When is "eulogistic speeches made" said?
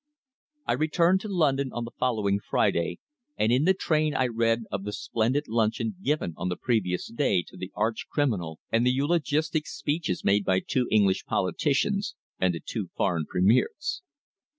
8.89-10.43